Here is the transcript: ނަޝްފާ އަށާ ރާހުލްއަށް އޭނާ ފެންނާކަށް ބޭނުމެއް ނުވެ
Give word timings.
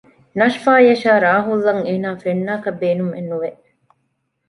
ނަޝްފާ 0.39 0.71
އަށާ 0.87 1.13
ރާހުލްއަށް 1.25 1.83
އޭނާ 1.87 2.09
ފެންނާކަށް 2.23 2.79
ބޭނުމެއް 2.81 3.29
ނުވެ 3.31 3.51